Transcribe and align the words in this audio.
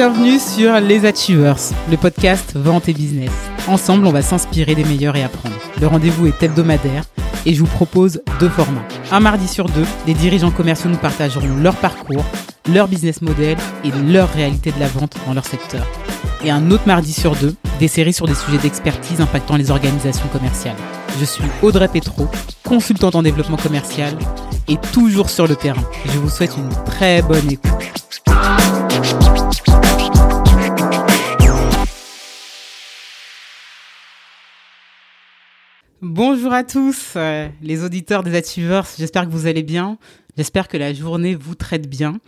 Bienvenue 0.00 0.38
sur 0.38 0.78
Les 0.78 1.06
Achievers, 1.06 1.58
le 1.90 1.96
podcast 1.96 2.52
Vente 2.54 2.88
et 2.88 2.92
Business. 2.92 3.32
Ensemble, 3.66 4.06
on 4.06 4.12
va 4.12 4.22
s'inspirer 4.22 4.76
des 4.76 4.84
meilleurs 4.84 5.16
et 5.16 5.24
apprendre. 5.24 5.56
Le 5.80 5.88
rendez-vous 5.88 6.28
est 6.28 6.40
hebdomadaire 6.40 7.02
et 7.44 7.52
je 7.52 7.58
vous 7.58 7.66
propose 7.66 8.22
deux 8.38 8.48
formats. 8.48 8.86
Un 9.10 9.18
mardi 9.18 9.48
sur 9.48 9.68
deux, 9.68 9.84
les 10.06 10.14
dirigeants 10.14 10.52
commerciaux 10.52 10.88
nous 10.88 10.98
partageront 10.98 11.48
leur 11.56 11.74
parcours, 11.74 12.24
leur 12.72 12.86
business 12.86 13.22
model 13.22 13.56
et 13.82 13.90
leur 13.90 14.32
réalité 14.32 14.70
de 14.70 14.78
la 14.78 14.86
vente 14.86 15.16
dans 15.26 15.34
leur 15.34 15.44
secteur. 15.44 15.84
Et 16.44 16.50
un 16.52 16.70
autre 16.70 16.86
mardi 16.86 17.12
sur 17.12 17.34
deux, 17.34 17.56
des 17.80 17.88
séries 17.88 18.12
sur 18.12 18.28
des 18.28 18.36
sujets 18.36 18.58
d'expertise 18.58 19.20
impactant 19.20 19.56
les 19.56 19.72
organisations 19.72 20.28
commerciales. 20.28 20.76
Je 21.18 21.24
suis 21.24 21.42
Audrey 21.60 21.88
Petro, 21.88 22.28
consultante 22.62 23.16
en 23.16 23.24
développement 23.24 23.56
commercial 23.56 24.16
et 24.68 24.76
toujours 24.92 25.28
sur 25.28 25.48
le 25.48 25.56
terrain. 25.56 25.82
Je 26.04 26.18
vous 26.18 26.28
souhaite 26.30 26.56
une 26.56 26.68
très 26.84 27.20
bonne 27.20 27.50
écoute. 27.50 27.67
Bonjour 36.10 36.54
à 36.54 36.64
tous, 36.64 37.12
euh, 37.16 37.48
les 37.60 37.84
auditeurs 37.84 38.22
des 38.22 38.34
Achievers. 38.34 38.86
J'espère 38.98 39.26
que 39.26 39.30
vous 39.30 39.46
allez 39.46 39.62
bien. 39.62 39.98
J'espère 40.38 40.68
que 40.68 40.76
la 40.76 40.94
journée 40.94 41.34
vous 41.34 41.56
traite 41.56 41.90
bien. 41.90 42.20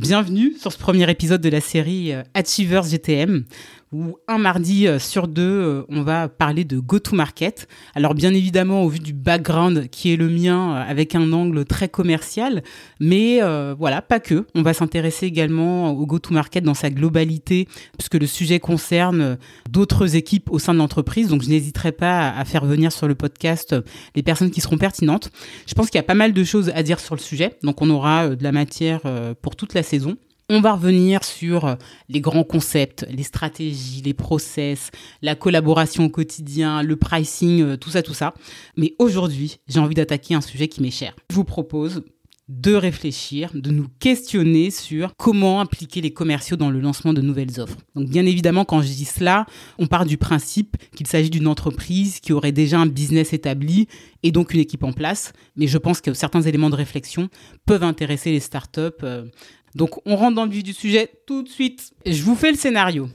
Bienvenue 0.00 0.54
sur 0.58 0.72
ce 0.72 0.78
premier 0.78 1.10
épisode 1.10 1.40
de 1.40 1.48
la 1.48 1.60
série 1.60 2.12
euh, 2.12 2.22
Achievers 2.32 2.84
GTM 2.84 3.44
où 3.90 4.18
un 4.28 4.38
mardi 4.38 4.86
euh, 4.86 4.98
sur 4.98 5.26
deux, 5.26 5.42
euh, 5.42 5.82
on 5.88 6.02
va 6.02 6.28
parler 6.28 6.64
de 6.64 6.78
go-to-market. 6.78 7.66
Alors 7.94 8.14
bien 8.14 8.32
évidemment, 8.32 8.84
au 8.84 8.88
vu 8.88 9.00
du 9.00 9.12
background 9.12 9.88
qui 9.88 10.12
est 10.12 10.16
le 10.16 10.28
mien, 10.28 10.74
avec 10.74 11.14
un 11.14 11.32
angle 11.32 11.64
très 11.64 11.88
commercial, 11.88 12.62
mais 13.00 13.40
voilà, 13.78 14.02
pas 14.02 14.20
que. 14.20 14.46
On 14.54 14.62
va 14.62 14.72
s'intéresser 14.72 15.26
également 15.26 15.90
au 15.90 16.06
go-to-market 16.06 16.62
dans 16.62 16.74
sa 16.74 16.90
globalité, 16.90 17.66
puisque 17.96 18.14
le 18.14 18.26
sujet 18.26 18.60
concerne 18.60 19.38
d'autres 19.70 20.16
équipes 20.16 20.50
au 20.50 20.58
sein 20.58 20.74
de 20.74 20.78
l'entreprise. 20.78 21.28
Donc 21.28 21.42
je 21.42 21.48
n'hésiterai 21.48 21.92
pas 21.92 22.30
à 22.30 22.44
faire 22.44 22.64
venir 22.64 22.92
sur 22.92 23.08
le 23.08 23.14
podcast 23.14 23.74
les 24.14 24.22
personnes 24.22 24.50
qui 24.50 24.60
seront 24.60 24.78
pertinentes. 24.78 25.30
Je 25.66 25.74
pense 25.74 25.86
qu'il 25.86 25.98
y 25.98 26.00
a 26.00 26.04
pas 26.04 26.14
mal 26.14 26.32
de 26.32 26.44
choses 26.44 26.70
à 26.74 26.82
dire 26.82 27.00
sur 27.00 27.14
le 27.14 27.20
sujet, 27.20 27.57
donc 27.62 27.82
on 27.82 27.90
aura 27.90 28.28
de 28.28 28.42
la 28.42 28.52
matière 28.52 29.02
pour 29.42 29.56
toute 29.56 29.74
la 29.74 29.82
saison. 29.82 30.16
On 30.50 30.62
va 30.62 30.72
revenir 30.72 31.24
sur 31.24 31.66
euh, 31.66 31.74
les 32.08 32.22
grands 32.22 32.42
concepts, 32.42 33.06
les 33.10 33.22
stratégies, 33.22 34.00
les 34.00 34.14
process, 34.14 34.90
la 35.20 35.34
collaboration 35.34 36.06
au 36.06 36.08
quotidien, 36.08 36.82
le 36.82 36.96
pricing, 36.96 37.62
euh, 37.62 37.76
tout 37.76 37.90
ça, 37.90 38.00
tout 38.00 38.14
ça. 38.14 38.32
Mais 38.74 38.94
aujourd'hui, 38.98 39.58
j'ai 39.68 39.78
envie 39.78 39.94
d'attaquer 39.94 40.34
un 40.34 40.40
sujet 40.40 40.68
qui 40.68 40.80
m'est 40.80 40.90
cher. 40.90 41.14
Je 41.28 41.34
vous 41.34 41.44
propose 41.44 42.02
de 42.48 42.74
réfléchir, 42.74 43.50
de 43.54 43.70
nous 43.70 43.88
questionner 44.00 44.70
sur 44.70 45.14
comment 45.16 45.60
impliquer 45.60 46.00
les 46.00 46.12
commerciaux 46.12 46.56
dans 46.56 46.70
le 46.70 46.80
lancement 46.80 47.12
de 47.12 47.20
nouvelles 47.20 47.60
offres. 47.60 47.76
Donc 47.94 48.08
bien 48.08 48.24
évidemment, 48.24 48.64
quand 48.64 48.80
je 48.80 48.88
dis 48.88 49.04
cela, 49.04 49.44
on 49.78 49.86
part 49.86 50.06
du 50.06 50.16
principe 50.16 50.76
qu'il 50.96 51.06
s'agit 51.06 51.30
d'une 51.30 51.46
entreprise 51.46 52.20
qui 52.20 52.32
aurait 52.32 52.52
déjà 52.52 52.78
un 52.78 52.86
business 52.86 53.32
établi 53.32 53.86
et 54.22 54.32
donc 54.32 54.54
une 54.54 54.60
équipe 54.60 54.82
en 54.82 54.92
place, 54.92 55.32
mais 55.56 55.66
je 55.66 55.76
pense 55.76 56.00
que 56.00 56.14
certains 56.14 56.42
éléments 56.42 56.70
de 56.70 56.76
réflexion 56.76 57.28
peuvent 57.66 57.84
intéresser 57.84 58.32
les 58.32 58.40
startups 58.40 58.80
euh, 59.02 59.26
donc 59.74 60.00
on 60.06 60.16
rentre 60.16 60.34
dans 60.34 60.44
le 60.44 60.50
vif 60.50 60.62
du 60.62 60.72
sujet 60.72 61.10
tout 61.26 61.42
de 61.42 61.48
suite. 61.48 61.92
Je 62.06 62.22
vous 62.22 62.34
fais 62.34 62.50
le 62.50 62.56
scénario. 62.56 63.08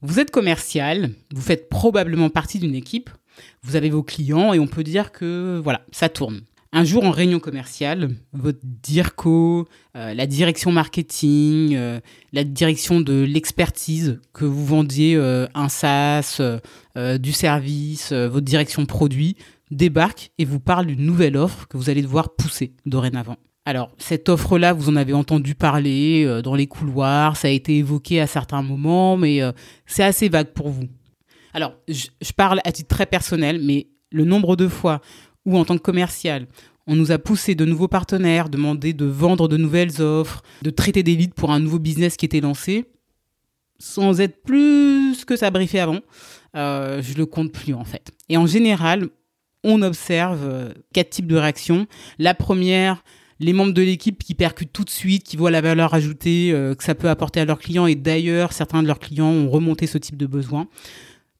Vous 0.00 0.18
êtes 0.18 0.30
commercial, 0.30 1.10
vous 1.32 1.40
faites 1.40 1.68
probablement 1.68 2.30
partie 2.30 2.58
d'une 2.58 2.74
équipe, 2.74 3.10
vous 3.62 3.76
avez 3.76 3.90
vos 3.90 4.02
clients 4.02 4.52
et 4.52 4.58
on 4.58 4.66
peut 4.66 4.82
dire 4.82 5.12
que 5.12 5.60
voilà, 5.62 5.82
ça 5.92 6.08
tourne. 6.08 6.42
Un 6.74 6.84
jour 6.84 7.04
en 7.04 7.10
réunion 7.10 7.38
commerciale, 7.38 8.14
votre 8.32 8.60
DIRCO, 8.62 9.68
euh, 9.94 10.14
la 10.14 10.26
direction 10.26 10.72
marketing, 10.72 11.74
euh, 11.74 12.00
la 12.32 12.44
direction 12.44 13.02
de 13.02 13.12
l'expertise, 13.24 14.20
que 14.32 14.46
vous 14.46 14.64
vendiez 14.64 15.14
euh, 15.14 15.46
un 15.54 15.68
SaaS, 15.68 16.40
du 17.18 17.32
service, 17.32 18.12
votre 18.12 18.44
direction 18.44 18.84
produit, 18.84 19.36
débarque 19.70 20.30
et 20.38 20.44
vous 20.44 20.60
parle 20.60 20.86
d'une 20.86 21.04
nouvelle 21.06 21.38
offre 21.38 21.66
que 21.68 21.78
vous 21.78 21.88
allez 21.88 22.02
devoir 22.02 22.34
pousser 22.34 22.72
dorénavant. 22.84 23.36
Alors, 23.64 23.90
cette 23.96 24.28
offre-là, 24.28 24.74
vous 24.74 24.90
en 24.90 24.96
avez 24.96 25.14
entendu 25.14 25.54
parler 25.54 26.40
dans 26.42 26.54
les 26.54 26.66
couloirs, 26.66 27.38
ça 27.38 27.48
a 27.48 27.50
été 27.50 27.78
évoqué 27.78 28.20
à 28.20 28.26
certains 28.26 28.60
moments, 28.60 29.16
mais 29.16 29.40
c'est 29.86 30.02
assez 30.02 30.28
vague 30.28 30.52
pour 30.52 30.68
vous. 30.68 30.84
Alors, 31.54 31.72
je, 31.88 32.08
parle 32.36 32.60
à 32.64 32.72
titre 32.72 32.94
très 32.94 33.06
personnel, 33.06 33.58
mais 33.62 33.86
le 34.10 34.24
nombre 34.26 34.54
de 34.56 34.68
fois 34.68 35.00
où, 35.44 35.58
en 35.58 35.64
tant 35.64 35.76
que 35.76 35.82
commercial, 35.82 36.46
on 36.86 36.96
nous 36.96 37.12
a 37.12 37.18
poussé 37.18 37.54
de 37.54 37.64
nouveaux 37.64 37.88
partenaires, 37.88 38.48
demandé 38.48 38.92
de 38.92 39.04
vendre 39.04 39.48
de 39.48 39.56
nouvelles 39.56 40.02
offres, 40.02 40.42
de 40.62 40.70
traiter 40.70 41.02
des 41.02 41.14
leads 41.14 41.34
pour 41.34 41.52
un 41.52 41.60
nouveau 41.60 41.78
business 41.78 42.16
qui 42.16 42.24
était 42.24 42.40
lancé, 42.40 42.86
sans 43.78 44.20
être 44.20 44.42
plus 44.42 45.24
que 45.24 45.36
ça 45.36 45.50
briefé 45.50 45.80
avant, 45.80 46.00
euh, 46.56 47.02
je 47.02 47.14
le 47.14 47.26
compte 47.26 47.52
plus 47.52 47.74
en 47.74 47.84
fait. 47.84 48.10
Et 48.28 48.36
en 48.36 48.46
général, 48.46 49.08
on 49.64 49.82
observe 49.82 50.72
quatre 50.92 51.10
types 51.10 51.26
de 51.26 51.36
réactions. 51.36 51.86
La 52.18 52.34
première, 52.34 53.02
les 53.42 53.52
membres 53.52 53.72
de 53.72 53.82
l'équipe 53.82 54.22
qui 54.22 54.34
percutent 54.34 54.72
tout 54.72 54.84
de 54.84 54.90
suite, 54.90 55.24
qui 55.24 55.36
voient 55.36 55.50
la 55.50 55.60
valeur 55.60 55.94
ajoutée 55.94 56.52
euh, 56.52 56.74
que 56.74 56.84
ça 56.84 56.94
peut 56.94 57.08
apporter 57.08 57.40
à 57.40 57.44
leurs 57.44 57.58
clients. 57.58 57.86
Et 57.86 57.94
d'ailleurs, 57.94 58.52
certains 58.52 58.82
de 58.82 58.86
leurs 58.86 59.00
clients 59.00 59.30
ont 59.30 59.50
remonté 59.50 59.86
ce 59.86 59.98
type 59.98 60.16
de 60.16 60.26
besoin. 60.26 60.68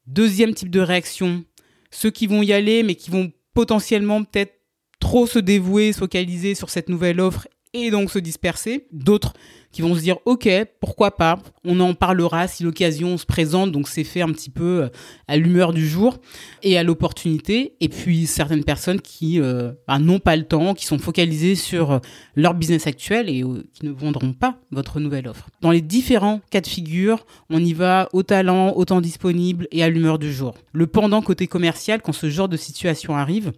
Deuxième 0.05 0.53
type 0.53 0.69
de 0.69 0.81
réaction, 0.81 1.45
ceux 1.91 2.11
qui 2.11 2.27
vont 2.27 2.41
y 2.41 2.51
aller, 2.51 2.83
mais 2.83 2.95
qui 2.95 3.09
vont 3.09 3.31
potentiellement 3.53 4.23
peut-être 4.23 4.59
trop 4.99 5.27
se 5.27 5.39
dévouer, 5.39 5.93
se 5.93 5.99
focaliser 5.99 6.55
sur 6.55 6.69
cette 6.69 6.89
nouvelle 6.89 7.19
offre 7.19 7.47
et 7.73 7.91
donc 7.91 8.11
se 8.11 8.19
disperser. 8.19 8.87
D'autres 8.91 9.33
qui 9.71 9.81
vont 9.81 9.95
se 9.95 10.01
dire 10.01 10.17
ok 10.25 10.47
pourquoi 10.79 11.17
pas 11.17 11.39
on 11.65 11.79
en 11.79 11.95
parlera 11.95 12.47
si 12.47 12.63
l'occasion 12.63 13.17
se 13.17 13.25
présente. 13.25 13.71
Donc 13.71 13.87
c'est 13.87 14.03
fait 14.03 14.21
un 14.21 14.31
petit 14.31 14.49
peu 14.49 14.83
euh, 14.83 14.89
à 15.27 15.37
l'humeur 15.37 15.73
du 15.73 15.87
jour 15.87 16.19
et 16.61 16.77
à 16.77 16.83
l'opportunité. 16.83 17.75
Et 17.79 17.89
puis 17.89 18.27
certaines 18.27 18.63
personnes 18.63 19.01
qui 19.01 19.41
euh, 19.41 19.71
bah, 19.87 19.99
n'ont 19.99 20.19
pas 20.19 20.35
le 20.35 20.43
temps 20.43 20.73
qui 20.73 20.85
sont 20.85 20.99
focalisées 20.99 21.55
sur 21.55 21.91
euh, 21.91 21.99
leur 22.35 22.53
business 22.53 22.87
actuel 22.87 23.29
et 23.29 23.43
qui 23.73 23.85
ne 23.85 23.91
vendront 23.91 24.33
pas 24.33 24.59
votre 24.71 24.99
nouvelle 24.99 25.27
offre. 25.27 25.49
Dans 25.61 25.71
les 25.71 25.81
différents 25.81 26.41
cas 26.51 26.61
de 26.61 26.67
figure 26.67 27.25
on 27.49 27.63
y 27.63 27.73
va 27.73 28.09
au 28.13 28.23
talent 28.23 28.73
au 28.73 28.85
temps 28.85 29.01
disponible 29.01 29.67
et 29.71 29.83
à 29.83 29.89
l'humeur 29.89 30.19
du 30.19 30.31
jour. 30.31 30.53
Le 30.71 30.87
pendant 30.87 31.21
côté 31.21 31.47
commercial 31.47 32.01
quand 32.01 32.13
ce 32.13 32.29
genre 32.29 32.49
de 32.49 32.57
situation 32.57 33.15
arrive 33.15 33.51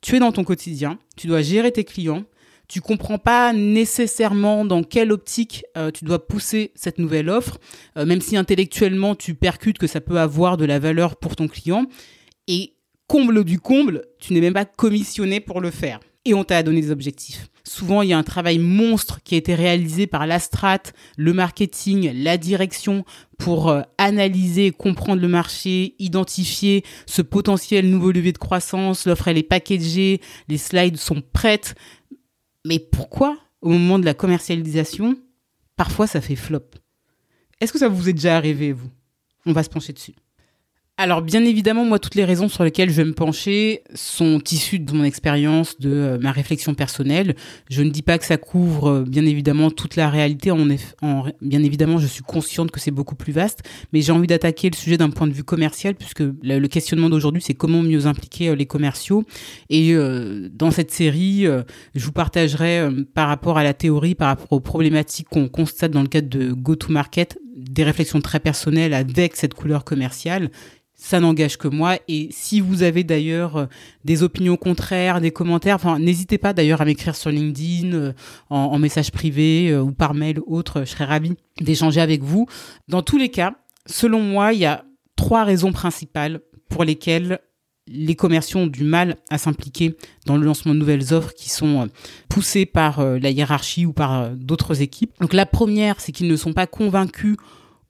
tu 0.00 0.16
es 0.16 0.18
dans 0.20 0.30
ton 0.30 0.44
quotidien, 0.44 0.98
tu 1.16 1.26
dois 1.26 1.42
gérer 1.42 1.72
tes 1.72 1.82
clients, 1.82 2.22
tu 2.68 2.80
comprends 2.80 3.18
pas 3.18 3.52
nécessairement 3.52 4.64
dans 4.64 4.82
quelle 4.82 5.12
optique 5.12 5.64
euh, 5.76 5.90
tu 5.90 6.04
dois 6.04 6.26
pousser 6.26 6.72
cette 6.74 6.98
nouvelle 6.98 7.30
offre, 7.30 7.58
euh, 7.96 8.04
même 8.04 8.20
si 8.20 8.36
intellectuellement 8.36 9.14
tu 9.14 9.34
percutes 9.34 9.78
que 9.78 9.86
ça 9.86 10.00
peut 10.00 10.18
avoir 10.18 10.56
de 10.56 10.64
la 10.64 10.78
valeur 10.78 11.16
pour 11.16 11.36
ton 11.36 11.48
client. 11.48 11.86
Et 12.48 12.74
comble 13.06 13.44
du 13.44 13.60
comble, 13.60 14.02
tu 14.18 14.32
n'es 14.32 14.40
même 14.40 14.54
pas 14.54 14.64
commissionné 14.64 15.40
pour 15.40 15.60
le 15.60 15.70
faire. 15.70 16.00
Et 16.24 16.34
on 16.34 16.42
t'a 16.42 16.62
donné 16.64 16.80
des 16.80 16.90
objectifs. 16.90 17.48
Souvent, 17.62 18.02
il 18.02 18.10
y 18.10 18.12
a 18.12 18.18
un 18.18 18.22
travail 18.22 18.58
monstre 18.58 19.20
qui 19.24 19.34
a 19.34 19.38
été 19.38 19.54
réalisé 19.54 20.06
par 20.06 20.26
la 20.26 20.38
strat, 20.38 20.82
le 21.16 21.32
marketing, 21.32 22.12
la 22.14 22.36
direction 22.36 23.04
pour 23.38 23.68
euh, 23.68 23.82
analyser, 23.98 24.70
comprendre 24.70 25.20
le 25.20 25.28
marché, 25.28 25.94
identifier 25.98 26.84
ce 27.06 27.22
potentiel 27.22 27.90
nouveau 27.90 28.12
levier 28.12 28.32
de 28.32 28.38
croissance. 28.38 29.06
L'offre, 29.06 29.28
elle 29.28 29.38
est 29.38 29.42
packagée, 29.42 30.20
les 30.48 30.58
slides 30.58 30.96
sont 30.96 31.22
prêtes. 31.32 31.74
Mais 32.66 32.80
pourquoi, 32.80 33.38
au 33.60 33.68
moment 33.68 34.00
de 34.00 34.04
la 34.04 34.12
commercialisation, 34.12 35.16
parfois 35.76 36.08
ça 36.08 36.20
fait 36.20 36.34
flop? 36.34 36.68
Est-ce 37.60 37.72
que 37.72 37.78
ça 37.78 37.88
vous 37.88 38.08
est 38.08 38.12
déjà 38.12 38.36
arrivé, 38.36 38.72
vous? 38.72 38.90
On 39.46 39.52
va 39.52 39.62
se 39.62 39.70
pencher 39.70 39.92
dessus. 39.92 40.16
Alors 40.98 41.20
bien 41.20 41.44
évidemment, 41.44 41.84
moi, 41.84 41.98
toutes 41.98 42.14
les 42.14 42.24
raisons 42.24 42.48
sur 42.48 42.64
lesquelles 42.64 42.88
je 42.88 42.94
vais 42.94 43.04
me 43.04 43.12
pencher 43.12 43.82
sont 43.94 44.40
issues 44.50 44.78
de 44.78 44.90
mon 44.94 45.04
expérience, 45.04 45.78
de 45.78 45.90
euh, 45.90 46.18
ma 46.18 46.32
réflexion 46.32 46.72
personnelle. 46.72 47.36
Je 47.68 47.82
ne 47.82 47.90
dis 47.90 48.00
pas 48.00 48.16
que 48.16 48.24
ça 48.24 48.38
couvre 48.38 48.88
euh, 48.88 49.02
bien 49.02 49.26
évidemment 49.26 49.70
toute 49.70 49.96
la 49.96 50.08
réalité. 50.08 50.50
En, 50.50 50.66
bien 51.42 51.62
évidemment, 51.62 51.98
je 51.98 52.06
suis 52.06 52.22
consciente 52.22 52.70
que 52.70 52.80
c'est 52.80 52.92
beaucoup 52.92 53.14
plus 53.14 53.34
vaste, 53.34 53.62
mais 53.92 54.00
j'ai 54.00 54.10
envie 54.10 54.26
d'attaquer 54.26 54.70
le 54.70 54.74
sujet 54.74 54.96
d'un 54.96 55.10
point 55.10 55.26
de 55.26 55.34
vue 55.34 55.44
commercial, 55.44 55.96
puisque 55.96 56.24
le, 56.42 56.66
questionnement 56.66 57.10
d'aujourd'hui, 57.10 57.42
c'est 57.42 57.52
comment 57.52 57.82
mieux 57.82 58.06
impliquer 58.06 58.48
euh, 58.48 58.54
les 58.54 58.64
commerciaux. 58.64 59.24
Et 59.68 59.94
dans 60.50 60.70
cette 60.70 60.92
série, 60.92 61.44
je 61.94 62.04
vous 62.04 62.12
partagerai 62.12 62.88
par 63.14 63.28
rapport 63.28 63.58
à 63.58 63.64
la 63.64 63.74
théorie, 63.74 64.14
par 64.14 64.28
rapport 64.28 64.50
aux 64.50 64.60
problématiques 64.60 65.28
qu'on 65.28 65.48
constate 65.48 65.90
dans 65.90 66.02
le 66.02 66.08
cadre 66.08 66.28
de 66.28 66.52
go-to-market, 66.52 67.38
des 67.56 67.84
réflexions 67.84 68.20
très 68.20 68.40
personnelles 68.40 68.94
avec 68.94 69.36
cette 69.36 69.54
couleur 69.54 69.84
commerciale 69.84 70.50
ça 70.96 71.20
n'engage 71.20 71.58
que 71.58 71.68
moi. 71.68 71.98
Et 72.08 72.28
si 72.32 72.60
vous 72.60 72.82
avez 72.82 73.04
d'ailleurs 73.04 73.56
euh, 73.56 73.66
des 74.04 74.22
opinions 74.22 74.56
contraires, 74.56 75.20
des 75.20 75.30
commentaires, 75.30 75.76
enfin, 75.76 75.98
n'hésitez 75.98 76.38
pas 76.38 76.52
d'ailleurs 76.52 76.80
à 76.80 76.84
m'écrire 76.84 77.14
sur 77.14 77.30
LinkedIn, 77.30 77.92
euh, 77.92 78.12
en, 78.48 78.78
message 78.78 79.12
privé 79.12 79.70
euh, 79.70 79.82
ou 79.82 79.92
par 79.92 80.14
mail 80.14 80.40
ou 80.46 80.56
autre. 80.56 80.80
Je 80.80 80.90
serais 80.90 81.04
ravie 81.04 81.34
d'échanger 81.60 82.00
avec 82.00 82.22
vous. 82.22 82.46
Dans 82.88 83.02
tous 83.02 83.18
les 83.18 83.28
cas, 83.28 83.54
selon 83.84 84.20
moi, 84.20 84.54
il 84.54 84.60
y 84.60 84.64
a 84.64 84.84
trois 85.16 85.44
raisons 85.44 85.70
principales 85.70 86.40
pour 86.68 86.82
lesquelles 86.82 87.40
les 87.88 88.16
commerciaux 88.16 88.60
ont 88.60 88.66
du 88.66 88.82
mal 88.82 89.16
à 89.30 89.38
s'impliquer 89.38 89.96
dans 90.24 90.36
le 90.36 90.44
lancement 90.44 90.74
de 90.74 90.80
nouvelles 90.80 91.14
offres 91.14 91.32
qui 91.34 91.50
sont 91.50 91.88
poussées 92.28 92.66
par 92.66 93.00
la 93.00 93.30
hiérarchie 93.30 93.86
ou 93.86 93.92
par 93.92 94.30
d'autres 94.30 94.82
équipes. 94.82 95.12
Donc 95.20 95.32
la 95.32 95.46
première, 95.46 96.00
c'est 96.00 96.10
qu'ils 96.10 96.26
ne 96.26 96.34
sont 96.34 96.52
pas 96.52 96.66
convaincus 96.66 97.36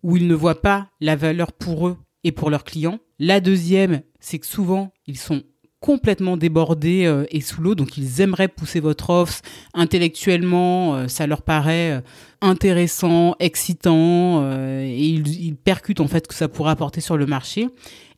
où 0.03 0.19
ils 0.19 0.27
ne 0.27 0.35
voient 0.35 0.61
pas 0.61 0.89
la 1.01 1.17
valeur 1.17 1.51
pour 1.51 1.89
eux 1.89 1.97
et 2.27 2.33
pour 2.33 2.51
leurs 2.51 2.65
clients. 2.65 2.99
La 3.21 3.41
deuxième, 3.41 4.03
c'est 4.19 4.41
que 4.41 4.47
souvent, 4.47 4.93
ils 5.07 5.17
sont 5.17 5.45
complètement 5.79 6.37
débordés 6.37 7.05
euh, 7.05 7.25
et 7.31 7.41
sous 7.41 7.61
l'eau, 7.61 7.77
donc 7.77 7.97
ils 7.97 8.21
aimeraient 8.21 8.49
pousser 8.49 8.81
votre 8.81 9.11
offre 9.11 9.43
intellectuellement, 9.75 10.97
euh, 10.97 11.07
ça 11.07 11.29
leur 11.29 11.43
paraît 11.43 11.93
euh, 11.93 12.01
intéressant, 12.41 13.37
excitant, 13.39 14.45
et 14.53 14.99
ils, 14.99 15.55
percutent 15.55 16.01
en 16.01 16.09
fait 16.09 16.27
que 16.27 16.35
ça 16.35 16.49
pourrait 16.49 16.73
apporter 16.73 17.01
sur 17.01 17.17
le 17.17 17.27
marché. 17.27 17.69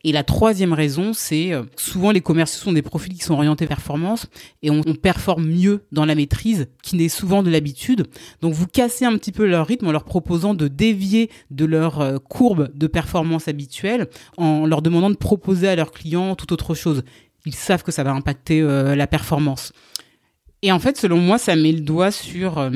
Et 0.05 0.13
la 0.13 0.23
troisième 0.23 0.73
raison, 0.73 1.13
c'est 1.13 1.53
souvent 1.77 2.13
les 2.13 2.21
commerciaux 2.21 2.63
sont 2.63 2.73
des 2.73 2.83
profils 2.83 3.13
qui 3.13 3.25
sont 3.25 3.35
orientés 3.35 3.67
performance 3.67 4.29
et 4.63 4.71
on, 4.71 4.83
performe 4.83 5.47
mieux 5.47 5.83
dans 5.91 6.05
la 6.05 6.15
maîtrise, 6.15 6.69
qui 6.83 6.97
n'est 6.97 7.09
souvent 7.09 7.43
de 7.43 7.51
l'habitude. 7.51 8.07
Donc 8.41 8.55
vous 8.55 8.67
cassez 8.67 9.05
un 9.05 9.17
petit 9.19 9.33
peu 9.33 9.45
leur 9.45 9.67
rythme 9.67 9.89
en 9.89 9.93
leur 9.93 10.05
proposant 10.05 10.55
de 10.55 10.69
dévier 10.69 11.31
de 11.51 11.65
leur 11.65 12.23
courbe 12.23 12.71
de 12.75 12.87
performance 12.87 13.49
habituelle, 13.49 14.07
en 14.37 14.67
leur 14.67 14.83
demandant 14.83 15.11
de 15.11 15.17
proposer 15.17 15.67
à 15.67 15.75
leurs 15.75 15.91
clients 15.91 16.37
tout 16.37 16.53
autre 16.53 16.75
chose 16.75 17.03
ils 17.49 17.55
savent 17.55 17.83
que 17.83 17.93
ça 17.93 18.05
va 18.05 18.13
impacter 18.13 18.61
euh, 18.61 18.95
la 18.95 19.07
performance. 19.07 19.73
Et 20.63 20.71
en 20.71 20.79
fait, 20.79 20.99
selon 20.99 21.19
moi, 21.19 21.39
ça 21.39 21.57
met 21.57 21.73
le 21.73 21.81
doigt 21.81 22.11
sur 22.11 22.59
euh, 22.59 22.71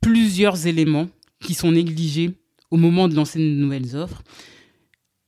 plusieurs 0.00 0.66
éléments 0.66 1.08
qui 1.40 1.54
sont 1.54 1.72
négligés 1.72 2.32
au 2.70 2.76
moment 2.76 3.06
de 3.06 3.14
lancer 3.14 3.38
de 3.38 3.44
nouvelles 3.44 3.96
offres. 3.96 4.22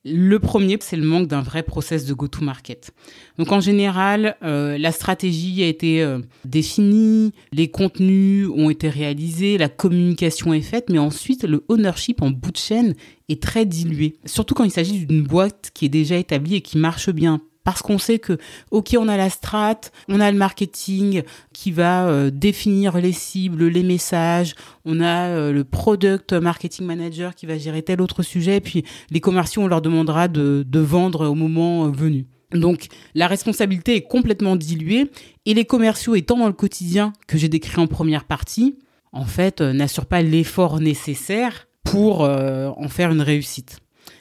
Le 0.05 0.39
premier, 0.39 0.79
c'est 0.81 0.97
le 0.97 1.05
manque 1.05 1.27
d'un 1.27 1.43
vrai 1.43 1.63
process 1.63 2.07
de 2.07 2.15
go-to-market. 2.15 2.93
Donc 3.37 3.53
en 3.53 3.61
général, 3.61 4.37
euh, 4.43 4.79
la 4.79 4.93
stratégie 4.93 5.63
a 5.63 5.67
été 5.67 6.03
définie, 6.45 7.33
les 7.53 7.69
contenus 7.69 8.49
ont 8.55 8.71
été 8.71 8.89
réalisés, 8.89 9.59
la 9.59 9.69
communication 9.69 10.55
est 10.55 10.63
faite, 10.63 10.87
mais 10.89 10.99
ensuite 10.99 11.45
le 11.45 11.65
ownership 11.69 12.23
en 12.23 12.31
bout 12.31 12.53
de 12.53 12.57
chaîne 12.57 12.95
est 13.29 13.43
très 13.43 13.67
dilué. 13.67 14.17
Surtout 14.25 14.55
quand 14.55 14.65
il 14.65 14.71
s'agit 14.71 15.05
d'une 15.05 15.23
boîte 15.23 15.71
qui 15.75 15.87
est 15.87 15.91
déjà 15.91 16.17
établie 16.17 16.55
et 16.55 16.61
qui 16.61 16.79
marche 16.79 17.11
bien 17.11 17.43
parce 17.69 17.83
qu'on 17.83 17.99
sait 17.99 18.19
que, 18.19 18.39
ok, 18.71 18.97
on 18.99 19.09
a 19.09 19.19
la 19.19 19.29
strat, 19.29 19.79
on 20.09 20.21
a 20.21 20.33
le 20.33 20.39
marketing 20.39 21.23
qui 21.53 21.71
va 21.71 22.09
euh, 22.09 22.31
définir 22.31 22.97
les 22.97 23.13
cibles, 23.13 23.67
les 23.67 23.83
messages, 23.83 24.55
on 24.87 25.03
a 25.03 25.27
euh, 25.27 25.53
le 25.53 25.65
product 25.65 26.33
marketing 26.33 26.87
manager 26.87 27.35
qui 27.35 27.45
va 27.45 27.59
gérer 27.59 27.83
tel 27.83 28.01
autre 28.01 28.23
sujet, 28.23 28.57
et 28.57 28.61
puis 28.63 28.85
les 29.11 29.21
commerciaux, 29.21 29.61
on 29.61 29.67
leur 29.67 29.83
demandera 29.83 30.29
de, 30.29 30.65
de 30.67 30.81
vendre 30.81 31.29
au 31.29 31.35
moment 31.35 31.85
euh, 31.85 31.91
venu. 31.91 32.25
Donc 32.53 32.87
la 33.15 33.27
responsabilité 33.27 33.97
est 33.97 34.09
complètement 34.09 34.57
diluée 34.57 35.11
et 35.45 35.53
les 35.53 35.67
commerciaux 35.67 36.15
étant 36.15 36.39
dans 36.39 36.47
le 36.47 36.55
quotidien 36.55 37.13
que 37.27 37.37
j'ai 37.37 37.51
décrit 37.51 37.83
en 37.83 37.87
première 37.87 38.25
partie, 38.25 38.79
en 39.13 39.27
fait, 39.27 39.61
n'assurent 39.61 40.07
pas 40.07 40.23
l'effort 40.23 40.81
nécessaire 40.81 41.69
pour 41.85 42.23
en 42.23 42.89
faire 42.89 43.11
une 43.11 43.21
réussite. 43.21 43.81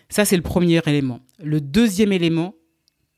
Ça, 0.10 0.26
c'est 0.26 0.36
le 0.36 0.42
premier 0.42 0.82
élément. 0.86 1.22
Le 1.42 1.62
deuxième 1.62 2.12
élément, 2.12 2.57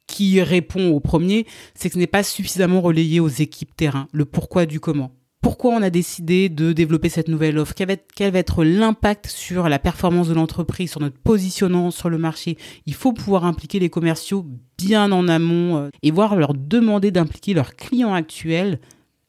qui 0.09 0.41
répond 0.41 0.89
au 0.89 0.99
premier, 0.99 1.45
c'est 1.75 1.89
que 1.89 1.93
ce 1.93 1.99
n'est 1.99 2.07
pas 2.07 2.23
suffisamment 2.23 2.81
relayé 2.81 3.19
aux 3.19 3.29
équipes 3.29 3.75
terrain, 3.77 4.07
le 4.11 4.25
pourquoi 4.25 4.65
du 4.65 4.79
comment. 4.79 5.11
Pourquoi 5.41 5.73
on 5.73 5.81
a 5.81 5.89
décidé 5.89 6.49
de 6.49 6.73
développer 6.73 7.07
cette 7.07 7.29
nouvelle 7.29 7.57
offre? 7.57 7.73
Quel 7.73 8.31
va, 8.31 8.39
être, 8.39 8.63
l'impact 8.65 9.27
sur 9.27 9.69
la 9.69 9.79
performance 9.79 10.27
de 10.27 10.33
l'entreprise, 10.33 10.91
sur 10.91 10.99
notre 10.99 11.17
positionnement 11.17 11.91
sur 11.91 12.09
le 12.09 12.17
marché? 12.17 12.57
Il 12.85 12.93
faut 12.93 13.13
pouvoir 13.13 13.45
impliquer 13.45 13.79
les 13.79 13.89
commerciaux 13.89 14.45
bien 14.77 15.13
en 15.13 15.29
amont 15.29 15.77
euh, 15.77 15.89
et 16.03 16.11
voir 16.11 16.35
leur 16.35 16.53
demander 16.53 17.11
d'impliquer 17.11 17.53
leurs 17.53 17.77
clients 17.77 18.13
actuels 18.13 18.81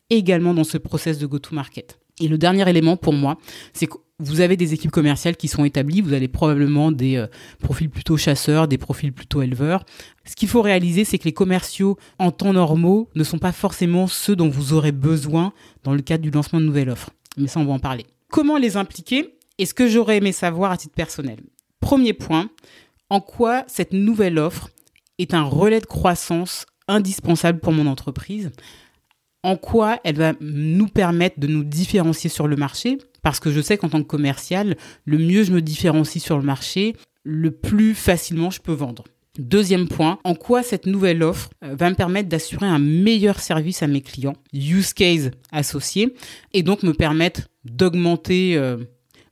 également 0.09 0.53
dans 0.53 0.65
ce 0.65 0.79
process 0.79 1.19
de 1.19 1.26
go-to-market. 1.26 2.00
Et 2.21 2.26
le 2.26 2.38
dernier 2.38 2.69
élément 2.69 2.97
pour 2.97 3.12
moi, 3.12 3.38
c'est 3.73 3.87
que 3.87 3.99
vous 4.20 4.40
avez 4.40 4.56
des 4.56 4.75
équipes 4.75 4.90
commerciales 4.90 5.37
qui 5.37 5.49
sont 5.49 5.64
établies, 5.64 6.00
vous 6.00 6.12
avez 6.12 6.28
probablement 6.28 6.93
des 6.93 7.17
euh, 7.17 7.26
profils 7.58 7.88
plutôt 7.88 8.17
chasseurs, 8.17 8.69
des 8.69 8.78
profils 8.78 9.12
plutôt 9.12 9.43
éleveurs. 9.43 9.84
Ce 10.25 10.37
qu'il 10.37 10.49
faut 10.49 10.62
réaliser, 10.62 11.05
c'est 11.05 11.19
que 11.19 11.25
les 11.25 11.32
commerciaux 11.32 11.96
en 12.19 12.31
temps 12.31 12.52
normaux 12.52 13.08
ne 13.14 13.25
sont 13.25 13.38
pas 13.38 13.52
forcément 13.52 14.06
ceux 14.06 14.37
dont 14.37 14.49
vous 14.49 14.72
aurez 14.72 14.93
besoin 14.93 15.52
dans 15.82 15.94
le 15.94 16.02
cadre 16.02 16.22
du 16.22 16.31
lancement 16.31 16.61
de 16.61 16.67
nouvelles 16.67 16.90
offres. 16.90 17.11
Mais 17.37 17.49
ça, 17.49 17.61
on 17.61 17.64
va 17.64 17.72
en 17.72 17.78
parler. 17.78 18.06
Comment 18.28 18.58
les 18.58 18.76
impliquer 18.76 19.34
Et 19.58 19.67
ce 19.67 19.75
que 19.75 19.88
j'aurais 19.88 20.19
aimé 20.19 20.32
savoir 20.32 20.70
à 20.70 20.76
titre 20.76 20.94
personnel? 20.94 21.40
Premier 21.81 22.12
point, 22.12 22.50
en 23.08 23.20
quoi 23.20 23.64
cette 23.66 23.93
nouvelle 23.93 24.38
offre 24.38 24.70
est 25.19 25.34
un 25.34 25.43
relais 25.43 25.81
de 25.81 25.87
croissance 25.87 26.66
indispensable 26.87 27.61
pour 27.61 27.73
mon 27.73 27.87
entreprise? 27.87 28.50
En 29.42 29.56
quoi 29.56 30.00
elle 30.04 30.16
va 30.16 30.34
nous 30.40 30.87
permettre 30.87 31.40
de 31.40 31.46
nous 31.46 31.64
différencier 31.64 32.31
sur 32.31 32.46
le 32.46 32.56
marché 32.56 32.98
parce 33.22 33.40
que 33.40 33.50
je 33.50 33.60
sais 33.60 33.76
qu'en 33.76 33.88
tant 33.88 34.02
que 34.02 34.08
commercial, 34.08 34.76
le 35.04 35.19
mieux 35.19 35.44
je 35.44 35.52
me 35.52 35.60
différencie 35.60 36.22
sur 36.22 36.38
le 36.38 36.44
marché, 36.44 36.96
le 37.25 37.50
plus 37.50 37.94
facilement 37.94 38.50
je 38.50 38.60
peux 38.60 38.72
vendre. 38.72 39.04
Deuxième 39.38 39.88
point, 39.88 40.19
en 40.25 40.34
quoi 40.34 40.62
cette 40.62 40.87
nouvelle 40.87 41.22
offre 41.22 41.50
euh, 41.64 41.75
va 41.76 41.88
me 41.88 41.94
permettre 41.94 42.28
d'assurer 42.28 42.66
un 42.66 42.81
meilleur 42.81 43.38
service 43.38 43.82
à 43.82 43.87
mes 43.87 44.00
clients, 44.00 44.34
use 44.52 44.92
case 44.92 45.31
associé, 45.52 46.14
et 46.52 46.62
donc 46.62 46.82
me 46.82 46.92
permettre 46.92 47.42
d'augmenter 47.64 48.56
euh, 48.56 48.78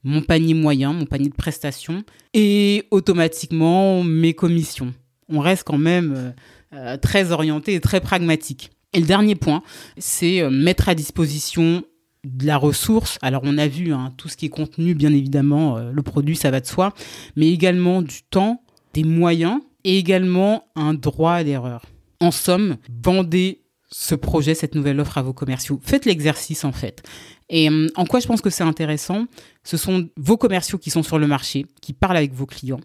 mon 0.04 0.22
panier 0.22 0.54
moyen, 0.54 0.92
mon 0.92 1.04
panier 1.04 1.28
de 1.28 1.34
prestations, 1.34 2.04
et 2.32 2.84
automatiquement 2.90 4.04
mes 4.04 4.34
commissions. 4.34 4.94
On 5.28 5.40
reste 5.40 5.64
quand 5.64 5.78
même 5.78 6.32
euh, 6.72 6.96
très 6.98 7.32
orienté 7.32 7.74
et 7.74 7.80
très 7.80 8.00
pragmatique. 8.00 8.70
Et 8.92 9.00
le 9.00 9.06
dernier 9.06 9.34
point, 9.34 9.62
c'est 9.98 10.48
mettre 10.50 10.88
à 10.88 10.94
disposition 10.94 11.84
de 12.24 12.46
la 12.46 12.56
ressource. 12.56 13.18
Alors 13.22 13.42
on 13.44 13.58
a 13.58 13.68
vu 13.68 13.92
hein, 13.92 14.12
tout 14.16 14.28
ce 14.28 14.36
qui 14.36 14.46
est 14.46 14.50
contenu, 14.50 14.94
bien 14.94 15.12
évidemment, 15.12 15.76
euh, 15.76 15.90
le 15.92 16.02
produit, 16.02 16.36
ça 16.36 16.50
va 16.50 16.60
de 16.60 16.66
soi, 16.66 16.94
mais 17.36 17.50
également 17.50 18.02
du 18.02 18.22
temps, 18.22 18.62
des 18.94 19.04
moyens 19.04 19.60
et 19.84 19.98
également 19.98 20.64
un 20.74 20.94
droit 20.94 21.32
à 21.32 21.42
l'erreur. 21.42 21.84
En 22.20 22.30
somme, 22.30 22.76
vendez 23.02 23.62
ce 23.90 24.14
projet, 24.14 24.54
cette 24.54 24.74
nouvelle 24.74 25.00
offre 25.00 25.18
à 25.18 25.22
vos 25.22 25.32
commerciaux. 25.32 25.80
Faites 25.82 26.04
l'exercice 26.04 26.64
en 26.64 26.72
fait. 26.72 27.02
Et 27.48 27.70
euh, 27.70 27.86
en 27.96 28.04
quoi 28.04 28.20
je 28.20 28.26
pense 28.26 28.40
que 28.40 28.50
c'est 28.50 28.64
intéressant 28.64 29.26
Ce 29.64 29.76
sont 29.76 30.08
vos 30.16 30.36
commerciaux 30.36 30.78
qui 30.78 30.90
sont 30.90 31.02
sur 31.02 31.18
le 31.18 31.26
marché, 31.26 31.66
qui 31.80 31.92
parlent 31.92 32.16
avec 32.16 32.34
vos 32.34 32.46
clients. 32.46 32.80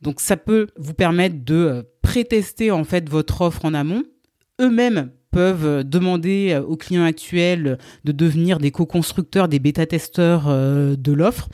Donc 0.00 0.20
ça 0.20 0.36
peut 0.36 0.68
vous 0.78 0.94
permettre 0.94 1.44
de 1.44 1.54
euh, 1.54 1.82
prétester 2.02 2.70
en 2.70 2.84
fait 2.84 3.08
votre 3.08 3.42
offre 3.42 3.64
en 3.64 3.74
amont. 3.74 4.04
Eux-mêmes 4.60 5.10
peuvent 5.30 5.84
demander 5.84 6.60
aux 6.66 6.76
clients 6.76 7.04
actuels 7.04 7.78
de 8.04 8.12
devenir 8.12 8.58
des 8.58 8.70
co-constructeurs, 8.70 9.48
des 9.48 9.58
bêta-testeurs 9.58 10.48
euh, 10.48 10.96
de 10.96 11.12
l'offre, 11.12 11.48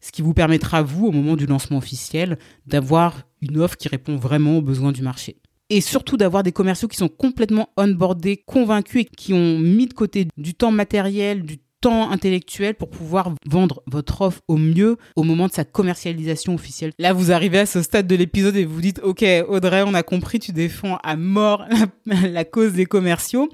ce 0.00 0.12
qui 0.12 0.22
vous 0.22 0.34
permettra, 0.34 0.82
vous, 0.82 1.06
au 1.06 1.12
moment 1.12 1.36
du 1.36 1.46
lancement 1.46 1.78
officiel, 1.78 2.38
d'avoir 2.66 3.22
une 3.42 3.58
offre 3.58 3.76
qui 3.76 3.88
répond 3.88 4.16
vraiment 4.16 4.58
aux 4.58 4.62
besoins 4.62 4.92
du 4.92 5.02
marché. 5.02 5.36
Et 5.68 5.80
surtout 5.80 6.16
d'avoir 6.16 6.44
des 6.44 6.52
commerciaux 6.52 6.86
qui 6.86 6.96
sont 6.96 7.08
complètement 7.08 7.70
onboardés, 7.76 8.36
convaincus 8.36 9.02
et 9.02 9.04
qui 9.04 9.32
ont 9.32 9.58
mis 9.58 9.86
de 9.86 9.94
côté 9.94 10.28
du 10.36 10.54
temps 10.54 10.70
matériel, 10.70 11.42
du 11.42 11.58
intellectuel 11.92 12.74
pour 12.74 12.90
pouvoir 12.90 13.32
vendre 13.46 13.82
votre 13.86 14.20
offre 14.22 14.40
au 14.48 14.56
mieux 14.56 14.96
au 15.16 15.22
moment 15.22 15.46
de 15.46 15.52
sa 15.52 15.64
commercialisation 15.64 16.54
officielle. 16.54 16.92
Là, 16.98 17.12
vous 17.12 17.32
arrivez 17.32 17.58
à 17.58 17.66
ce 17.66 17.82
stade 17.82 18.06
de 18.06 18.16
l'épisode 18.16 18.56
et 18.56 18.64
vous 18.64 18.80
dites, 18.80 19.00
OK, 19.02 19.24
Audrey, 19.48 19.82
on 19.86 19.94
a 19.94 20.02
compris, 20.02 20.38
tu 20.38 20.52
défends 20.52 20.98
à 21.02 21.16
mort 21.16 21.64
la, 22.06 22.44
cause 22.44 22.72
des 22.72 22.86
commerciaux. 22.86 23.48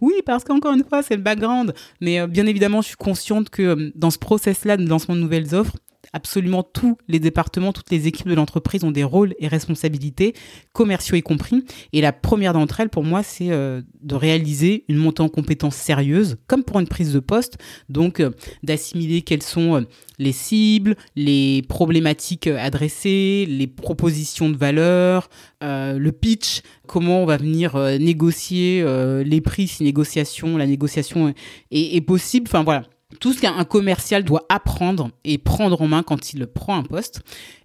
Oui, 0.00 0.14
parce 0.24 0.44
qu'encore 0.44 0.74
une 0.74 0.84
fois, 0.84 1.02
c'est 1.02 1.16
le 1.16 1.22
background. 1.22 1.74
Mais 2.00 2.20
euh, 2.20 2.26
bien 2.26 2.46
évidemment, 2.46 2.82
je 2.82 2.88
suis 2.88 2.96
consciente 2.96 3.50
que 3.50 3.62
euh, 3.62 3.92
dans 3.94 4.10
ce 4.10 4.18
process-là 4.18 4.76
de 4.76 4.88
lancement 4.88 5.14
de 5.14 5.20
nouvelles 5.20 5.54
offres, 5.54 5.76
absolument 6.12 6.62
tous 6.62 6.96
les 7.08 7.18
départements, 7.18 7.72
toutes 7.72 7.90
les 7.90 8.06
équipes 8.06 8.28
de 8.28 8.34
l'entreprise 8.34 8.84
ont 8.84 8.90
des 8.90 9.04
rôles 9.04 9.34
et 9.38 9.48
responsabilités, 9.48 10.34
commerciaux 10.72 11.16
y 11.16 11.22
compris. 11.22 11.64
Et 11.92 12.00
la 12.00 12.12
première 12.12 12.52
d'entre 12.52 12.80
elles, 12.80 12.88
pour 12.88 13.04
moi, 13.04 13.22
c'est 13.22 13.50
euh, 13.50 13.82
de 14.02 14.14
réaliser 14.14 14.84
une 14.88 14.96
montée 14.96 15.22
en 15.22 15.28
compétences 15.28 15.76
sérieuse, 15.76 16.36
comme 16.46 16.64
pour 16.64 16.80
une 16.80 16.88
prise 16.88 17.12
de 17.12 17.20
poste. 17.20 17.58
Donc, 17.88 18.20
euh, 18.20 18.30
d'assimiler 18.62 19.22
quelles 19.22 19.42
sont 19.42 19.76
euh, 19.76 19.80
les 20.18 20.32
cibles, 20.32 20.96
les 21.16 21.62
problématiques 21.68 22.46
adressées, 22.46 23.46
les 23.48 23.66
propositions 23.66 24.48
de 24.50 24.56
valeur, 24.56 25.28
le 25.60 26.10
pitch, 26.10 26.62
comment 26.86 27.22
on 27.22 27.26
va 27.26 27.36
venir 27.36 27.76
négocier 28.00 28.84
les 29.24 29.40
prix 29.40 29.68
si 29.68 29.84
négociation, 29.84 30.56
la 30.56 30.66
négociation 30.66 31.28
est, 31.70 31.96
est 31.96 32.00
possible. 32.00 32.48
Enfin 32.48 32.64
voilà, 32.64 32.82
tout 33.20 33.32
ce 33.32 33.40
qu'un 33.40 33.64
commercial 33.64 34.24
doit 34.24 34.46
apprendre 34.48 35.10
et 35.24 35.38
prendre 35.38 35.80
en 35.80 35.88
main 35.88 36.02
quand 36.02 36.32
il 36.32 36.46
prend 36.46 36.76
un 36.76 36.82
poste. 36.82 37.22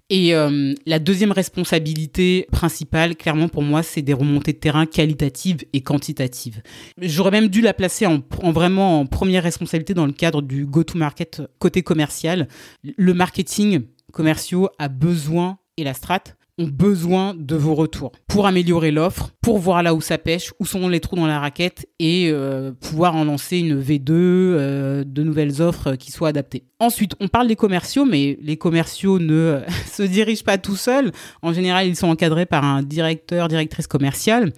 Et 0.10 0.36
euh, 0.36 0.74
la 0.86 1.00
deuxième 1.00 1.32
responsabilité 1.32 2.46
principale, 2.52 3.16
clairement 3.16 3.48
pour 3.48 3.64
moi, 3.64 3.84
c'est 3.84 4.02
des 4.02 4.14
remontées 4.14 4.54
de 4.54 4.58
terrain 4.58 4.86
qualitatives 4.86 5.66
et 5.74 5.82
quantitatives. 5.82 6.62
J'aurais 7.02 7.32
même 7.32 7.48
dû 7.48 7.62
la 7.62 7.74
placer 7.74 8.06
en, 8.06 8.22
vraiment 8.52 9.00
en 9.00 9.06
première 9.06 9.44
responsabilité 9.44 9.94
dans 9.94 10.06
le 10.06 10.12
cadre 10.12 10.42
du 10.42 10.66
go-to-market 10.66 11.42
côté 11.58 11.84
commercial. 11.84 12.48
Le 12.84 13.14
marketing 13.14 13.84
commerciaux 14.12 14.70
a 14.78 14.88
besoin 14.88 15.58
et 15.78 15.84
la 15.84 15.94
strat 15.94 16.24
ont 16.60 16.68
besoin 16.68 17.34
de 17.34 17.56
vos 17.56 17.74
retours 17.74 18.12
pour 18.28 18.46
améliorer 18.46 18.92
l'offre, 18.92 19.32
pour 19.42 19.58
voir 19.58 19.82
là 19.82 19.96
où 19.96 20.02
ça 20.02 20.18
pêche, 20.18 20.54
où 20.60 20.66
sont 20.66 20.88
les 20.88 21.00
trous 21.00 21.16
dans 21.16 21.26
la 21.26 21.40
raquette 21.40 21.88
et 21.98 22.30
euh, 22.30 22.72
pouvoir 22.72 23.16
en 23.16 23.26
lancer 23.26 23.58
une 23.58 23.82
V2, 23.82 24.12
euh, 24.12 25.04
de 25.04 25.24
nouvelles 25.24 25.62
offres 25.62 25.96
qui 25.96 26.12
soient 26.12 26.30
adaptées. 26.30 26.64
Ensuite, 26.80 27.16
on 27.20 27.28
parle 27.28 27.48
des 27.48 27.56
commerciaux, 27.56 28.06
mais 28.06 28.38
les 28.42 28.58
commerciaux 28.58 29.18
ne 29.18 29.62
se 29.92 30.04
dirigent 30.04 30.44
pas 30.44 30.60
tout 30.60 30.76
seuls. 30.76 31.12
En 31.42 31.54
général, 31.54 31.88
ils 31.88 31.96
sont 31.96 32.08
encadrés 32.08 32.46
par 32.46 32.64
un 32.64 32.84
directeur, 32.84 33.48
directrice 33.48 33.88
commerciale. 33.88 34.54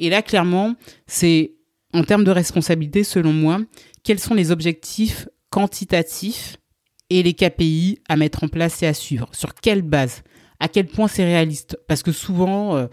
Et 0.00 0.10
là, 0.10 0.22
clairement, 0.22 0.74
c'est 1.06 1.52
en 1.92 2.02
termes 2.02 2.24
de 2.24 2.30
responsabilité, 2.30 3.04
selon 3.04 3.32
moi, 3.32 3.60
quels 4.02 4.18
sont 4.18 4.34
les 4.34 4.50
objectifs 4.50 5.28
quantitatifs 5.50 6.56
et 7.08 7.22
les 7.22 7.34
KPI 7.34 7.98
à 8.08 8.16
mettre 8.16 8.44
en 8.44 8.48
place 8.48 8.82
et 8.82 8.86
à 8.86 8.94
suivre? 8.94 9.28
Sur 9.32 9.54
quelle 9.54 9.82
base? 9.82 10.22
À 10.60 10.68
quel 10.68 10.86
point 10.86 11.08
c'est 11.08 11.24
réaliste 11.24 11.78
Parce 11.88 12.02
que 12.02 12.12
souvent, 12.12 12.76
euh, 12.76 12.86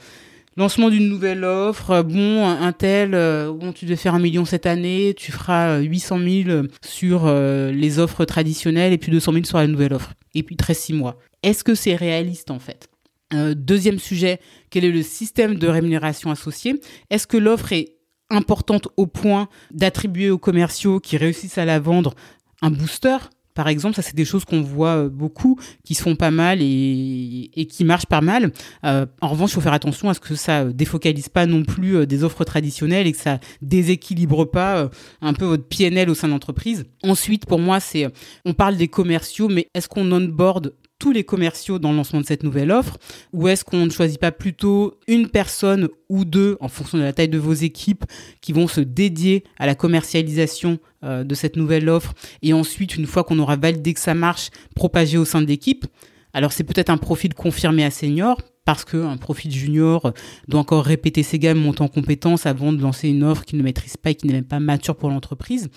lancement 0.55 0.89
d'une 0.89 1.09
nouvelle 1.09 1.43
offre, 1.43 1.91
euh, 1.91 2.03
bon, 2.03 2.47
un 2.47 2.71
tel, 2.71 3.13
euh, 3.13 3.51
bon, 3.51 3.73
tu 3.73 3.85
devais 3.85 3.97
faire 3.97 4.15
un 4.15 4.19
million 4.19 4.45
cette 4.45 4.65
année, 4.65 5.13
tu 5.15 5.33
feras 5.33 5.79
800 5.79 6.19
000 6.45 6.67
sur 6.81 7.27
les 7.27 7.99
offres 7.99 8.25
traditionnelles 8.25 8.93
et 8.93 8.97
puis 8.97 9.11
200 9.11 9.33
000 9.33 9.45
sur 9.45 9.57
la 9.57 9.67
nouvelle 9.67 9.93
offre. 9.93 10.13
Et 10.33 10.43
puis 10.43 10.55
13 10.55 10.91
mois. 10.91 11.17
Est-ce 11.43 11.63
que 11.63 11.75
c'est 11.75 11.95
réaliste 11.95 12.49
en 12.51 12.59
fait? 12.59 12.89
Deuxième 13.33 13.99
sujet, 13.99 14.39
quel 14.69 14.85
est 14.85 14.91
le 14.91 15.03
système 15.03 15.55
de 15.55 15.67
rémunération 15.67 16.31
associé? 16.31 16.79
Est-ce 17.09 17.27
que 17.27 17.35
l'offre 17.35 17.73
est 17.73 17.97
importante 18.29 18.87
au 18.95 19.05
point 19.05 19.49
d'attribuer 19.71 20.29
aux 20.29 20.37
commerciaux 20.37 21.01
qui 21.01 21.17
réussissent 21.17 21.57
à 21.57 21.65
la 21.65 21.79
vendre 21.79 22.13
un 22.61 22.71
booster? 22.71 23.17
Par 23.57 23.69
exemple, 23.69 23.95
ça 23.95 24.03
c'est 24.03 24.15
des 24.15 24.23
choses 24.23 24.45
qu'on 24.45 24.61
voit 24.61 24.97
euh, 24.97 25.09
beaucoup, 25.09 25.59
qui 25.83 25.95
se 25.95 26.03
font 26.03 26.15
pas 26.15 26.29
mal 26.29 26.59
et, 26.61 27.67
qui 27.71 27.83
marchent 27.85 28.05
pas 28.05 28.21
mal. 28.21 28.51
Euh, 28.85 29.07
en 29.19 29.29
revanche, 29.29 29.49
il 29.49 29.53
faut 29.55 29.61
faire 29.61 29.73
attention 29.73 30.09
à 30.09 30.13
ce 30.13 30.19
que 30.19 30.35
ça 30.35 30.65
défocalise 30.65 31.27
pas 31.27 31.47
non 31.47 31.63
plus 31.63 31.95
euh, 31.97 32.05
des 32.05 32.23
offres 32.23 32.43
traditionnelles 32.43 33.07
et 33.07 33.13
que 33.13 33.17
ça 33.17 33.39
déséquilibre 33.63 34.45
pas 34.45 34.91
un 35.21 35.33
peu 35.33 35.45
votre 35.45 35.67
PNL 35.67 36.07
au 36.11 36.13
sein 36.13 36.27
de 36.27 36.33
l'entreprise. 36.33 36.85
Ensuite, 37.01 37.47
pour 37.47 37.57
moi, 37.57 37.79
c'est, 37.79 38.07
on 38.45 38.53
parle 38.53 38.77
des 38.77 38.89
commerciaux, 38.89 39.47
mais 39.47 39.69
est-ce 39.73 39.87
qu'on 39.87 40.11
onboard 40.11 40.73
tous 40.99 41.11
les 41.11 41.23
commerciaux 41.23 41.79
dans 41.79 41.91
le 41.91 41.97
lancement 41.97 42.21
de 42.21 42.25
cette 42.25 42.43
nouvelle 42.43 42.71
offre 42.71 42.97
Ou 43.33 43.47
est-ce 43.47 43.63
qu'on 43.63 43.85
ne 43.85 43.89
choisit 43.89 44.19
pas 44.19 44.31
plutôt 44.31 44.99
une 45.07 45.29
personne 45.29 45.89
ou 46.09 46.25
deux, 46.25 46.57
en 46.59 46.67
fonction 46.67 46.97
de 46.97 47.03
la 47.03 47.13
taille 47.13 47.29
de 47.29 47.37
vos 47.37 47.53
équipes, 47.53 48.05
qui 48.41 48.53
vont 48.53 48.67
se 48.67 48.81
dédier 48.81 49.43
à 49.57 49.65
la 49.65 49.75
commercialisation 49.75 50.79
euh, 51.03 51.23
de 51.23 51.35
cette 51.35 51.55
nouvelle 51.55 51.89
offre 51.89 52.13
et 52.41 52.53
ensuite, 52.53 52.95
une 52.95 53.05
fois 53.05 53.23
qu'on 53.23 53.39
aura 53.39 53.55
validé 53.55 53.93
que 53.93 53.99
ça 53.99 54.13
marche, 54.13 54.49
propager 54.75 55.17
au 55.17 55.25
sein 55.25 55.41
de 55.41 55.47
l'équipe? 55.47 55.85
Alors 56.33 56.51
c'est 56.51 56.63
peut-être 56.63 56.89
un 56.89 56.97
profil 56.97 57.33
confirmé 57.33 57.83
à 57.83 57.91
senior, 57.91 58.41
parce 58.67 58.83
qu'un 58.83 59.15
profil 59.15 59.49
junior 59.49 60.11
doit 60.49 60.59
encore 60.59 60.83
répéter 60.83 61.23
ses 61.23 61.39
gammes, 61.39 61.57
monter 61.57 61.83
en 61.83 61.87
compétences 61.87 62.45
avant 62.45 62.73
de 62.73 62.81
lancer 62.81 63.07
une 63.07 63.23
offre 63.23 63.45
qu'il 63.45 63.57
ne 63.57 63.63
maîtrise 63.63 63.95
pas 63.95 64.09
et 64.09 64.15
qui 64.15 64.27
n'est 64.27 64.33
même 64.33 64.43
pas 64.43 64.59
mature 64.59 64.97
pour 64.97 65.09
l'entreprise. 65.09 65.69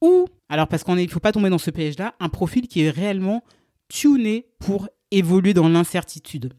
Ou, 0.00 0.26
alors 0.48 0.66
parce 0.66 0.82
qu'il 0.82 0.94
ne 0.96 1.06
faut 1.06 1.20
pas 1.20 1.30
tomber 1.30 1.48
dans 1.48 1.58
ce 1.58 1.70
piège-là, 1.70 2.14
un 2.18 2.28
profil 2.28 2.66
qui 2.66 2.82
est 2.82 2.90
réellement 2.90 3.44
tuné 3.88 4.46
pour 4.58 4.88
évoluer 5.10 5.54
dans 5.54 5.68
l'incertitude 5.68 6.52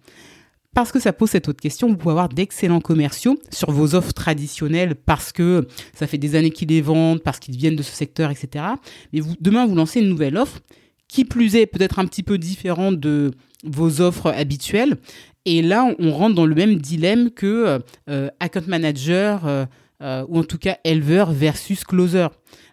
parce 0.76 0.92
que 0.92 1.00
ça 1.00 1.14
pose 1.14 1.30
cette 1.30 1.48
autre 1.48 1.62
question. 1.62 1.88
Vous 1.88 1.96
pouvez 1.96 2.12
avoir 2.12 2.30
d'excellents 2.30 2.82
commerciaux 2.82 3.40
sur 3.50 3.72
vos 3.72 3.96
offres 3.96 4.14
traditionnelles 4.14 4.94
parce 4.94 5.32
que 5.32 5.68
ça 5.94 6.06
fait 6.06 6.18
des 6.18 6.36
années 6.36 6.52
qu'ils 6.52 6.68
les 6.68 6.82
vendent, 6.82 7.24
parce 7.24 7.40
qu'ils 7.40 7.56
viennent 7.56 7.78
de 7.78 7.82
ce 7.82 7.96
secteur, 7.96 8.30
etc. 8.30 8.66
Mais 9.14 9.22
demain, 9.40 9.66
vous 9.66 9.74
lancez 9.74 10.02
une 10.02 10.10
nouvelle 10.10 10.38
offre 10.38 10.60
qui 11.08 11.24
plus 11.24 11.56
est 11.56 11.66
peut-être 11.66 11.98
un 11.98 12.06
petit 12.06 12.24
peu 12.24 12.38
différente 12.38 13.00
de 13.00 13.32
vos 13.64 14.02
offres 14.02 14.32
habituelles. 14.32 14.98
Et 15.46 15.62
là, 15.62 15.88
on 15.98 16.12
rentre 16.12 16.36
dans 16.36 16.46
le 16.46 16.56
même 16.56 16.76
dilemme 16.76 17.32
que 17.32 17.80
euh, 18.10 18.30
account 18.42 18.68
manager 18.68 19.48
euh, 19.48 19.66
euh, 20.02 20.26
ou 20.28 20.40
en 20.40 20.44
tout 20.44 20.58
cas 20.58 20.78
éleveur 20.84 21.32
versus 21.32 21.86
closer. 21.86 22.28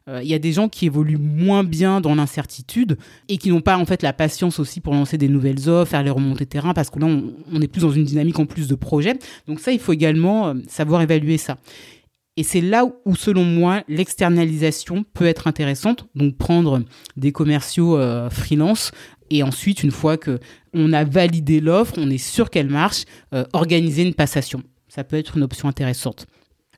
Il 0.07 0.13
euh, 0.13 0.23
y 0.23 0.35
a 0.35 0.39
des 0.39 0.53
gens 0.53 0.69
qui 0.69 0.87
évoluent 0.87 1.19
moins 1.19 1.63
bien 1.63 2.01
dans 2.01 2.15
l'incertitude 2.15 2.99
et 3.29 3.39
qui 3.39 3.51
n'ont 3.51 3.61
pas 3.61 3.79
en 3.79 3.85
fait 3.85 4.03
la 4.03 4.13
patience 4.13 4.59
aussi 4.59 4.81
pour 4.81 4.95
lancer 4.95 5.17
des 5.17 5.29
nouvelles 5.29 5.69
offres, 5.69 5.91
faire 5.93 6.03
les 6.03 6.11
remontées 6.11 6.47
terrain, 6.47 6.75
parce 6.75 6.91
que 6.91 6.99
là, 6.99 7.07
on, 7.07 7.61
est 7.61 7.69
plus 7.69 7.83
dans 7.83 7.93
une 7.93 8.05
dynamique 8.05 8.39
en 8.39 8.47
plus 8.47 8.67
de 8.67 8.75
projets. 8.75 9.17
Donc 9.47 9.61
ça, 9.61 9.71
il 9.71 9.79
faut 9.79 9.93
également 9.93 10.49
euh, 10.49 10.55
savoir 10.69 11.03
évaluer 11.03 11.39
ça. 11.39 11.59
Et 12.37 12.43
c'est 12.43 12.63
là 12.63 12.87
où, 13.05 13.15
selon 13.15 13.45
moi, 13.45 13.85
l'externalisation 13.89 15.05
peut 15.13 15.27
être 15.27 15.47
intéressante. 15.47 16.07
Donc 16.15 16.37
prendre 16.37 16.83
des 17.17 17.31
commerciaux 17.31 17.97
euh, 17.97 18.29
freelance 18.31 18.91
et 19.31 19.43
ensuite, 19.43 19.83
une 19.83 19.93
fois 19.93 20.17
que 20.17 20.41
on 20.75 20.93
a 20.93 21.05
validé 21.05 21.61
l'offre, 21.61 21.95
on 21.97 22.11
est 22.11 22.19
sûr 22.19 22.51
qu'elle 22.51 22.69
marche, 22.69 23.05
organiser 23.53 24.03
une 24.03 24.15
passation. 24.15 24.63
Ça 24.89 25.05
peut 25.05 25.17
être 25.17 25.39
une 25.39 25.43
option 25.43 25.69
intéressante. 25.69 26.27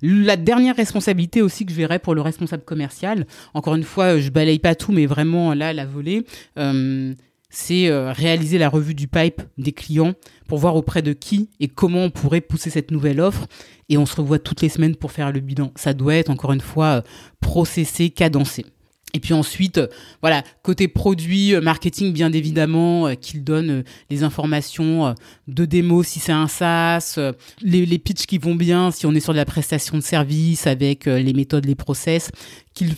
La 0.07 0.37
dernière 0.37 0.77
responsabilité 0.77 1.41
aussi 1.41 1.65
que 1.65 1.73
je 1.73 1.79
verrais 1.79 1.99
pour 1.99 2.15
le 2.15 2.21
responsable 2.21 2.63
commercial, 2.63 3.27
encore 3.55 3.75
une 3.75 3.85
fois, 3.85 4.19
je 4.19 4.29
balaye 4.29 4.59
pas 4.59 4.75
tout, 4.75 4.93
mais 4.93 5.07
vraiment 5.07 5.55
là, 5.55 5.73
la 5.73 5.87
volée, 5.87 6.27
euh, 6.59 7.15
c'est 7.49 7.89
euh, 7.89 8.13
réaliser 8.13 8.59
la 8.59 8.69
revue 8.69 8.95
du 8.95 9.09
pipe 9.09 9.41
des 9.57 9.73
clients 9.73 10.13
pour 10.47 10.59
voir 10.59 10.77
auprès 10.77 11.01
de 11.01 11.15
qui 11.15 11.49
et 11.59 11.69
comment 11.69 12.05
on 12.05 12.11
pourrait 12.11 12.43
pousser 12.43 12.69
cette 12.69 12.91
nouvelle 12.91 13.19
offre. 13.19 13.47
Et 13.89 13.97
on 13.97 14.05
se 14.05 14.17
revoit 14.17 14.39
toutes 14.39 14.61
les 14.61 14.69
semaines 14.69 14.95
pour 14.95 15.11
faire 15.11 15.33
le 15.33 15.41
bilan. 15.41 15.73
Ça 15.75 15.95
doit 15.95 16.17
être, 16.17 16.29
encore 16.29 16.53
une 16.53 16.61
fois, 16.61 16.87
euh, 16.87 17.03
processé, 17.41 18.11
cadencé. 18.11 18.67
Et 19.15 19.21
puis 19.21 19.33
ensuite, 19.33 19.79
euh, 19.79 19.87
voilà, 20.21 20.43
côté 20.63 20.89
produit, 20.89 21.55
euh, 21.55 21.61
marketing, 21.61 22.13
bien 22.13 22.33
évidemment, 22.33 23.07
euh, 23.07 23.15
qu'il 23.15 23.45
donne 23.45 23.85
les 24.11 24.25
informations 24.25 25.15
de 25.47 25.65
démo 25.65 26.03
si 26.03 26.19
c'est 26.19 26.33
un 26.33 26.49
SaaS, 26.49 27.19
les, 27.63 27.87
les 27.87 27.99
pitchs 27.99 28.27
qui 28.27 28.39
vont 28.39 28.57
bien 28.57 28.91
si 28.91 29.07
on 29.07 29.13
est 29.13 29.21
sur 29.21 29.33
de 29.33 29.39
la 29.39 29.45
prestation 29.45 29.97
de 29.97 30.03
service 30.03 30.67
avec 30.67 31.07
les 31.07 31.33
méthodes, 31.33 31.65
les 31.65 31.75
process, 31.77 32.31
qu'il 32.75 32.95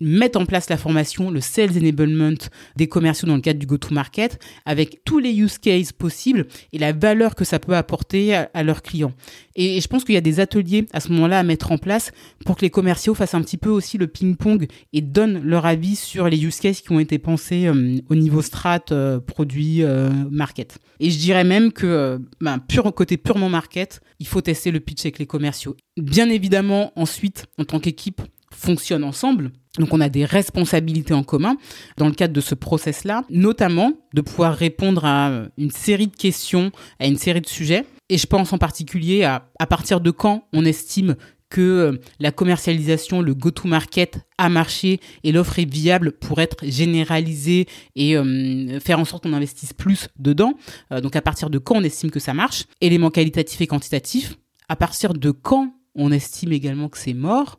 mettre 0.00 0.38
en 0.38 0.46
place 0.46 0.68
la 0.68 0.76
formation, 0.76 1.30
le 1.30 1.40
sales 1.40 1.76
enablement 1.76 2.36
des 2.76 2.86
commerciaux 2.86 3.28
dans 3.28 3.36
le 3.36 3.40
cadre 3.40 3.58
du 3.58 3.66
go-to-market, 3.66 4.38
avec 4.64 5.02
tous 5.04 5.18
les 5.18 5.32
use 5.32 5.58
cases 5.58 5.92
possibles 5.92 6.46
et 6.72 6.78
la 6.78 6.92
valeur 6.92 7.34
que 7.34 7.44
ça 7.44 7.58
peut 7.58 7.74
apporter 7.74 8.34
à, 8.34 8.62
leurs 8.62 8.82
clients. 8.82 9.12
Et, 9.54 9.80
je 9.80 9.88
pense 9.88 10.04
qu'il 10.04 10.14
y 10.14 10.18
a 10.18 10.22
des 10.22 10.40
ateliers 10.40 10.86
à 10.92 11.00
ce 11.00 11.10
moment-là 11.12 11.38
à 11.38 11.42
mettre 11.42 11.72
en 11.72 11.78
place 11.78 12.12
pour 12.44 12.56
que 12.56 12.62
les 12.62 12.70
commerciaux 12.70 13.14
fassent 13.14 13.34
un 13.34 13.42
petit 13.42 13.56
peu 13.56 13.70
aussi 13.70 13.98
le 13.98 14.06
ping-pong 14.06 14.66
et 14.92 15.00
donnent 15.00 15.42
leur 15.42 15.66
avis 15.66 15.96
sur 15.96 16.28
les 16.28 16.44
use 16.44 16.58
cases 16.60 16.80
qui 16.80 16.92
ont 16.92 17.00
été 17.00 17.18
pensés 17.18 17.66
euh, 17.66 17.98
au 18.10 18.14
niveau 18.14 18.42
strat, 18.42 18.84
euh, 18.90 19.20
produit, 19.20 19.82
euh, 19.82 20.10
market. 20.30 20.78
Et 21.00 21.10
je 21.10 21.18
dirais 21.18 21.44
même 21.44 21.72
que, 21.72 22.20
ben, 22.40 22.58
pur, 22.58 22.92
côté 22.94 23.16
purement 23.16 23.48
market, 23.48 24.00
il 24.18 24.26
faut 24.26 24.40
tester 24.40 24.70
le 24.70 24.80
pitch 24.80 25.02
avec 25.02 25.18
les 25.18 25.26
commerciaux. 25.26 25.76
Bien 25.96 26.28
évidemment, 26.28 26.92
ensuite, 26.96 27.46
en 27.58 27.64
tant 27.64 27.80
qu'équipe, 27.80 28.22
fonctionne 28.56 29.04
ensemble. 29.04 29.52
Donc 29.78 29.92
on 29.92 30.00
a 30.00 30.08
des 30.08 30.24
responsabilités 30.24 31.14
en 31.14 31.22
commun 31.22 31.56
dans 31.98 32.06
le 32.06 32.14
cadre 32.14 32.32
de 32.32 32.40
ce 32.40 32.54
process-là, 32.54 33.24
notamment 33.30 33.92
de 34.14 34.22
pouvoir 34.22 34.54
répondre 34.54 35.04
à 35.04 35.44
une 35.58 35.70
série 35.70 36.06
de 36.06 36.16
questions, 36.16 36.72
à 36.98 37.06
une 37.06 37.18
série 37.18 37.42
de 37.42 37.46
sujets. 37.46 37.84
Et 38.08 38.18
je 38.18 38.26
pense 38.26 38.52
en 38.52 38.58
particulier 38.58 39.24
à 39.24 39.50
à 39.58 39.66
partir 39.66 40.00
de 40.00 40.10
quand 40.10 40.44
on 40.52 40.64
estime 40.64 41.16
que 41.48 41.60
euh, 41.60 41.98
la 42.18 42.32
commercialisation, 42.32 43.22
le 43.22 43.34
go-to-market 43.34 44.18
a 44.38 44.48
marché 44.48 45.00
et 45.22 45.32
l'offre 45.32 45.58
est 45.58 45.70
viable 45.70 46.12
pour 46.12 46.40
être 46.40 46.64
généralisée 46.64 47.66
et 47.94 48.16
euh, 48.16 48.80
faire 48.80 48.98
en 48.98 49.04
sorte 49.04 49.22
qu'on 49.22 49.32
investisse 49.32 49.72
plus 49.72 50.08
dedans. 50.18 50.54
Euh, 50.92 51.00
donc 51.00 51.16
à 51.16 51.22
partir 51.22 51.50
de 51.50 51.58
quand 51.58 51.76
on 51.76 51.84
estime 51.84 52.10
que 52.10 52.20
ça 52.20 52.34
marche? 52.34 52.64
Éléments 52.80 53.10
qualitatifs 53.10 53.60
et 53.60 53.66
quantitatifs. 53.66 54.36
À 54.68 54.76
partir 54.76 55.14
de 55.14 55.30
quand 55.30 55.72
on 55.94 56.10
estime 56.10 56.52
également 56.52 56.88
que 56.88 56.98
c'est 56.98 57.14
mort? 57.14 57.58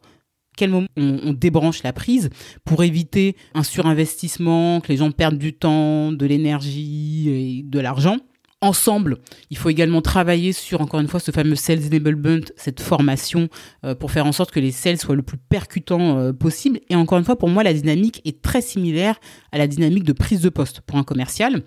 Quel 0.58 0.72
moment 0.72 0.88
on, 0.98 1.32
débranche 1.32 1.84
la 1.84 1.94
prise 1.94 2.30
pour 2.66 2.84
éviter 2.84 3.38
un 3.54 3.64
surinvestissement, 3.64 4.82
que 4.82 4.90
les 4.90 4.98
gens 4.98 5.12
perdent 5.12 5.38
du 5.38 5.54
temps, 5.54 6.12
de 6.12 6.26
l'énergie 6.26 7.30
et 7.30 7.64
de 7.64 7.80
l'argent. 7.80 8.18
Ensemble, 8.60 9.20
il 9.52 9.58
faut 9.58 9.70
également 9.70 10.02
travailler 10.02 10.52
sur, 10.52 10.82
encore 10.82 11.00
une 11.00 11.08
fois, 11.08 11.20
ce 11.20 11.30
fameux 11.30 11.56
Sales 11.56 11.86
Enablement, 11.86 12.44
cette 12.56 12.82
formation, 12.82 13.50
euh, 13.86 13.94
pour 13.94 14.10
faire 14.10 14.26
en 14.26 14.32
sorte 14.32 14.50
que 14.50 14.60
les 14.60 14.72
sales 14.72 14.98
soient 14.98 15.16
le 15.16 15.22
plus 15.22 15.38
percutants 15.38 16.18
euh, 16.18 16.34
possible. 16.34 16.80
Et 16.90 16.96
encore 16.96 17.20
une 17.20 17.24
fois, 17.24 17.38
pour 17.38 17.50
moi, 17.50 17.62
la 17.62 17.74
dynamique 17.74 18.20
est 18.26 18.42
très 18.42 18.62
similaire 18.62 19.20
à 19.52 19.60
la 19.60 19.68
dynamique 19.68 20.06
de 20.06 20.14
prise 20.14 20.42
de 20.42 20.50
poste 20.50 20.82
pour 20.82 20.98
un 20.98 21.04
commercial. 21.04 21.62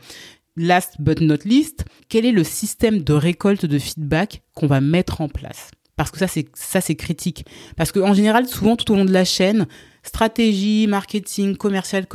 Last 0.56 0.96
but 0.98 1.20
not 1.20 1.44
least, 1.44 1.84
quel 2.08 2.26
est 2.26 2.32
le 2.32 2.42
système 2.42 3.04
de 3.04 3.12
récolte 3.12 3.66
de 3.66 3.78
feedback 3.78 4.42
qu'on 4.54 4.66
va 4.66 4.80
mettre 4.80 5.20
en 5.20 5.28
place? 5.28 5.70
Parce 6.00 6.10
que 6.10 6.18
ça 6.18 6.28
c'est 6.28 6.46
ça 6.54 6.80
c'est 6.80 6.94
critique. 6.94 7.44
Parce 7.76 7.92
que 7.92 8.00
en 8.00 8.14
général 8.14 8.46
souvent 8.46 8.74
tout 8.74 8.90
au 8.90 8.96
long 8.96 9.04
de 9.04 9.12
la 9.12 9.26
chaîne 9.26 9.66
stratégie 10.02 10.86
marketing 10.86 11.56
commercial 11.56 12.06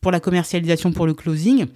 pour 0.00 0.12
la 0.12 0.20
commercialisation 0.20 0.92
pour 0.92 1.06
le 1.08 1.14
closing 1.14 1.66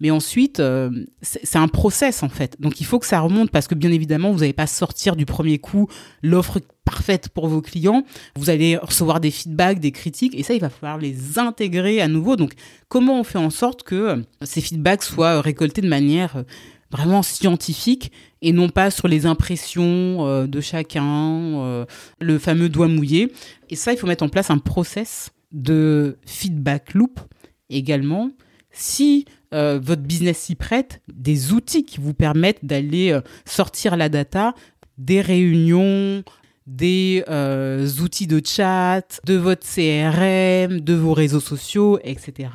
mais 0.00 0.10
ensuite 0.10 0.58
euh, 0.58 0.90
c'est 1.22 1.58
un 1.58 1.68
process 1.68 2.24
en 2.24 2.28
fait. 2.28 2.56
Donc 2.60 2.80
il 2.80 2.84
faut 2.84 2.98
que 2.98 3.06
ça 3.06 3.20
remonte 3.20 3.52
parce 3.52 3.68
que 3.68 3.76
bien 3.76 3.92
évidemment 3.92 4.32
vous 4.32 4.40
n'allez 4.40 4.52
pas 4.52 4.66
sortir 4.66 5.14
du 5.14 5.26
premier 5.26 5.58
coup 5.58 5.86
l'offre 6.24 6.58
parfaite 6.84 7.28
pour 7.28 7.46
vos 7.46 7.62
clients. 7.62 8.02
Vous 8.34 8.50
allez 8.50 8.76
recevoir 8.76 9.20
des 9.20 9.30
feedbacks 9.30 9.78
des 9.78 9.92
critiques 9.92 10.34
et 10.36 10.42
ça 10.42 10.54
il 10.54 10.60
va 10.60 10.70
falloir 10.70 10.98
les 10.98 11.38
intégrer 11.38 12.00
à 12.00 12.08
nouveau. 12.08 12.34
Donc 12.34 12.54
comment 12.88 13.20
on 13.20 13.22
fait 13.22 13.38
en 13.38 13.50
sorte 13.50 13.84
que 13.84 13.94
euh, 13.94 14.16
ces 14.42 14.60
feedbacks 14.60 15.04
soient 15.04 15.40
récoltés 15.40 15.82
de 15.82 15.88
manière 15.88 16.38
euh, 16.38 16.42
vraiment 16.92 17.22
scientifique 17.22 18.12
et 18.40 18.52
non 18.52 18.68
pas 18.68 18.90
sur 18.90 19.08
les 19.08 19.26
impressions 19.26 20.26
euh, 20.26 20.46
de 20.46 20.60
chacun, 20.60 21.86
le 22.20 22.38
fameux 22.38 22.68
doigt 22.68 22.88
mouillé. 22.88 23.32
Et 23.70 23.76
ça, 23.76 23.92
il 23.92 23.98
faut 23.98 24.06
mettre 24.06 24.24
en 24.24 24.28
place 24.28 24.50
un 24.50 24.58
process 24.58 25.30
de 25.50 26.18
feedback 26.24 26.94
loop 26.94 27.20
également. 27.68 28.30
Si 28.70 29.24
votre 29.50 30.00
business 30.00 30.38
s'y 30.38 30.54
prête, 30.54 31.02
des 31.12 31.52
outils 31.52 31.84
qui 31.84 32.00
vous 32.00 32.14
permettent 32.14 32.64
d'aller 32.64 33.18
sortir 33.44 33.98
la 33.98 34.08
data 34.08 34.54
des 34.96 35.20
réunions, 35.20 36.24
des 36.66 37.24
euh, 37.28 37.88
outils 38.00 38.26
de 38.26 38.40
chat, 38.44 39.20
de 39.24 39.34
votre 39.34 39.66
CRM, 39.66 40.80
de 40.80 40.94
vos 40.94 41.12
réseaux 41.12 41.40
sociaux, 41.40 41.98
etc., 42.04 42.50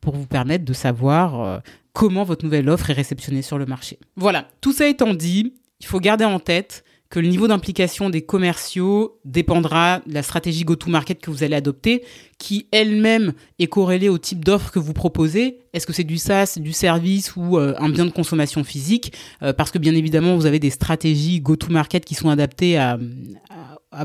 pour 0.00 0.16
vous 0.16 0.26
permettre 0.26 0.64
de 0.64 0.72
savoir 0.72 1.40
euh, 1.40 1.58
comment 1.92 2.24
votre 2.24 2.44
nouvelle 2.44 2.68
offre 2.68 2.90
est 2.90 2.94
réceptionnée 2.94 3.42
sur 3.42 3.58
le 3.58 3.66
marché. 3.66 3.98
Voilà, 4.16 4.48
tout 4.60 4.72
ça 4.72 4.88
étant 4.88 5.14
dit, 5.14 5.54
il 5.80 5.86
faut 5.86 6.00
garder 6.00 6.24
en 6.24 6.38
tête 6.38 6.84
que 7.10 7.20
le 7.20 7.28
niveau 7.28 7.46
d'implication 7.46 8.08
des 8.08 8.22
commerciaux 8.22 9.20
dépendra 9.26 10.00
de 10.06 10.14
la 10.14 10.22
stratégie 10.22 10.64
go-to-market 10.64 11.20
que 11.20 11.30
vous 11.30 11.42
allez 11.42 11.54
adopter, 11.54 12.04
qui 12.38 12.68
elle-même 12.72 13.34
est 13.58 13.66
corrélée 13.66 14.08
au 14.08 14.16
type 14.16 14.44
d'offre 14.44 14.70
que 14.70 14.78
vous 14.78 14.94
proposez. 14.94 15.58
Est-ce 15.72 15.86
que 15.86 15.92
c'est 15.92 16.04
du 16.04 16.18
SaaS, 16.18 16.58
du 16.58 16.72
service 16.72 17.34
ou 17.36 17.58
euh, 17.58 17.74
un 17.78 17.88
bien 17.88 18.06
de 18.06 18.10
consommation 18.10 18.64
physique 18.64 19.12
Parce 19.56 19.70
que 19.70 19.78
bien 19.78 19.94
évidemment, 19.94 20.36
vous 20.36 20.46
avez 20.46 20.58
des 20.58 20.70
stratégies 20.70 21.40
go-to-market 21.40 22.04
qui 22.04 22.14
sont 22.14 22.28
adaptées 22.28 22.78
à, 22.78 22.98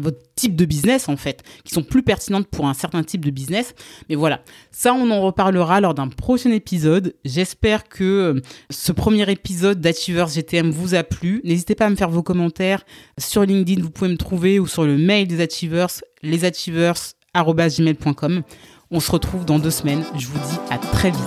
votre 0.02 0.18
type 0.36 0.56
de 0.56 0.66
business 0.66 1.08
en 1.10 1.18
fait, 1.18 1.44
qui 1.64 1.74
sont 1.74 1.82
plus 1.84 2.04
pertinentes 2.04 2.48
pour 2.48 2.68
un 2.68 2.74
certain 2.74 3.04
type 3.04 3.24
de 3.26 3.32
business. 3.32 3.74
Mais 4.10 4.16
voilà, 4.16 4.42
ça 4.72 4.94
on 4.94 5.10
en 5.12 5.22
reparlera 5.22 5.80
lors 5.82 5.94
d'un 5.94 6.10
prochain 6.10 6.52
épisode. 6.52 7.14
J'espère 7.26 7.88
que 7.88 8.04
euh, 8.04 8.42
ce 8.70 8.92
premier 8.92 9.32
épisode 9.32 9.80
d'Achievers 9.80 10.28
GTM 10.28 10.72
vous 10.72 10.94
a 10.96 11.04
plu. 11.04 11.42
N'hésitez 11.44 11.76
pas 11.76 11.86
à 11.86 11.90
me 11.90 11.96
faire 11.96 12.10
vos 12.10 12.24
commentaires 12.24 12.84
sur 13.18 13.44
LinkedIn, 13.44 13.82
vous 13.82 13.92
pouvez 13.92 14.10
me 14.10 14.18
trouver 14.18 14.60
ou 14.60 14.68
sur 14.68 14.84
le 14.84 14.98
mail 14.98 15.28
des 15.28 15.40
Achievers, 15.42 16.02
lesachievers@gmail.com. 16.24 18.44
On 18.90 19.02
se 19.02 19.12
retrouve 19.12 19.44
dans 19.44 19.60
deux 19.60 19.72
semaines. 19.72 20.06
Je 20.18 20.28
vous 20.28 20.40
dis 20.40 20.58
à 20.70 20.78
très 20.78 21.12
vite. 21.12 21.22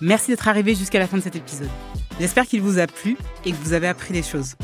Merci 0.00 0.32
d'être 0.32 0.48
arrivé 0.48 0.74
jusqu'à 0.74 0.98
la 0.98 1.06
fin 1.06 1.18
de 1.18 1.22
cet 1.22 1.36
épisode. 1.36 1.68
J'espère 2.18 2.46
qu'il 2.46 2.60
vous 2.60 2.80
a 2.80 2.88
plu 2.88 3.16
et 3.44 3.52
que 3.52 3.56
vous 3.56 3.72
avez 3.72 3.86
appris 3.86 4.12
des 4.12 4.24
choses. 4.24 4.56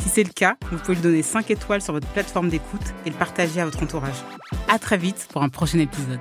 Si 0.00 0.08
c'est 0.08 0.22
le 0.22 0.30
cas, 0.30 0.56
vous 0.70 0.78
pouvez 0.78 0.94
lui 0.94 1.02
donner 1.02 1.22
5 1.22 1.50
étoiles 1.50 1.82
sur 1.82 1.92
votre 1.92 2.06
plateforme 2.08 2.50
d'écoute 2.50 2.82
et 3.04 3.10
le 3.10 3.16
partager 3.16 3.60
à 3.60 3.64
votre 3.64 3.82
entourage. 3.82 4.14
À 4.68 4.78
très 4.78 4.96
vite 4.96 5.26
pour 5.32 5.42
un 5.42 5.48
prochain 5.48 5.80
épisode. 5.80 6.20